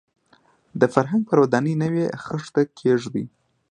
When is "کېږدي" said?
2.79-3.23